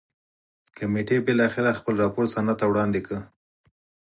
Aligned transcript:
کمېټې 0.77 1.17
بالاخره 1.27 1.77
خپل 1.79 1.93
راپور 2.03 2.25
سنا 2.33 2.53
ته 2.59 2.65
وړاندې 2.67 2.99
کړ. 3.05 3.13